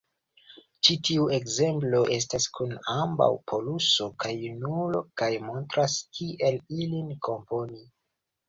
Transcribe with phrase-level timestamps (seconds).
[0.87, 4.33] Ĉi tiu ekzemplo estas kun ambaŭ poluso kaj
[4.65, 7.89] nulo kaj montras kiel ilin komponi.